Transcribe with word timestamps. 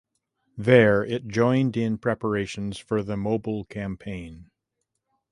There 0.57 1.05
it 1.05 1.27
joined 1.27 1.77
in 1.77 1.99
preparations 1.99 2.79
for 2.79 3.03
the 3.03 3.15
Mobile 3.15 3.65
Campaign. 3.65 4.49